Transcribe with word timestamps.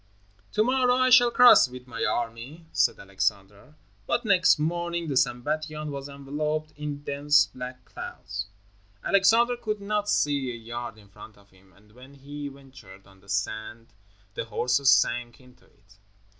"To 0.53 0.63
morrow 0.63 0.95
I 0.95 1.11
shall 1.11 1.29
cross 1.29 1.69
with 1.69 1.85
my 1.85 2.03
army," 2.03 2.65
said 2.71 2.97
Alexander, 2.99 3.75
but 4.07 4.25
next 4.25 4.57
morning 4.57 5.07
the 5.07 5.15
Sambatyon 5.15 5.91
was 5.91 6.09
enveloped 6.09 6.71
in 6.75 7.03
dense 7.03 7.45
black 7.45 7.85
clouds. 7.85 8.47
Alexander 9.03 9.55
could 9.55 9.79
not 9.79 10.09
see 10.09 10.49
a 10.49 10.55
yard 10.55 10.97
in 10.97 11.07
front 11.07 11.37
of 11.37 11.51
him, 11.51 11.71
and 11.73 11.91
when 11.91 12.15
he 12.15 12.47
ventured 12.47 13.05
on 13.05 13.17
to 13.17 13.21
the 13.21 13.29
sand, 13.29 13.93
the 14.33 14.45
horses 14.45 14.89
sank 14.89 15.39
into 15.39 15.65
it. 15.65 15.97